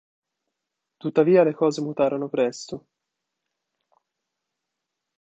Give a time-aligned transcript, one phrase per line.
[0.97, 2.87] Tuttavia le cose mutarono presto.